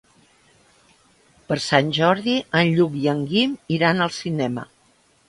Per 1.51 1.57
Sant 1.65 1.91
Jordi 1.97 2.37
en 2.61 2.71
Lluc 2.79 2.97
i 3.03 3.05
en 3.13 3.21
Guim 3.35 3.55
iran 3.77 4.03
al 4.07 4.15
cinema. 4.23 4.65